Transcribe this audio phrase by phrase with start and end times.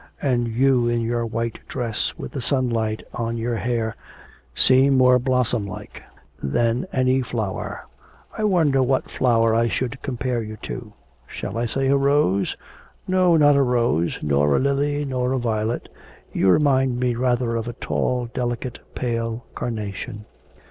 [0.19, 3.95] And you, in your white dress, with the sunlight on your hair,
[4.55, 6.01] seem more blossom like
[6.41, 7.85] than any flower.
[8.35, 10.93] I wonder what flower I should compare you to?
[11.27, 12.57] Shall I say a rose?
[13.07, 15.87] No, not a rose, nor a lily, nor a violet;
[16.33, 20.25] you remind me rather of a tall, delicate, pale carnation....'